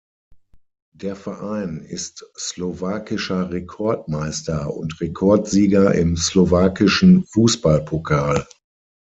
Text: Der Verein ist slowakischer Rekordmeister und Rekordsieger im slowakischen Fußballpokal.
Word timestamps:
Der 0.95 1.15
Verein 1.15 1.77
ist 1.87 2.25
slowakischer 2.35 3.51
Rekordmeister 3.51 4.73
und 4.75 4.99
Rekordsieger 4.99 5.93
im 5.93 6.17
slowakischen 6.17 7.23
Fußballpokal. 7.25 8.47